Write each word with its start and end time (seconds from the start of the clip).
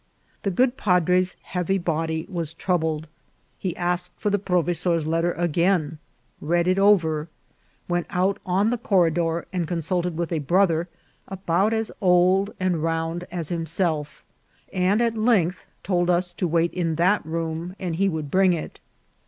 The 0.41 0.49
good 0.49 0.77
padre's 0.77 1.35
heavy 1.43 1.77
body 1.77 2.25
was 2.27 2.55
troubled. 2.55 3.07
He 3.59 3.77
asked 3.77 4.13
for 4.17 4.31
the 4.31 4.39
provesor's 4.39 5.05
letter 5.05 5.33
again, 5.33 5.99
read 6.41 6.67
it 6.67 6.79
over, 6.79 7.21
A 7.21 7.25
SACRED 7.93 8.05
STONE. 8.05 8.05
149 8.15 8.25
went 8.25 8.31
out 8.31 8.39
on 8.51 8.69
the 8.71 8.77
corridor 8.79 9.45
and 9.53 9.67
consulted 9.67 10.17
with 10.17 10.31
a 10.31 10.39
brother 10.39 10.87
about 11.27 11.71
as 11.71 11.91
old 12.01 12.55
and 12.59 12.81
round 12.81 13.25
as 13.29 13.49
himself, 13.49 14.23
and 14.73 15.01
at 15.03 15.15
length 15.15 15.67
told 15.83 16.09
us 16.09 16.33
to 16.33 16.47
wait 16.47 16.73
in 16.73 16.95
that 16.95 17.23
room 17.23 17.75
and 17.79 17.97
he 17.97 18.09
would 18.09 18.31
bring 18.31 18.53
it. 18.53 18.79